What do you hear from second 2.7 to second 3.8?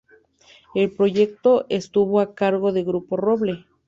de Grupo Roble.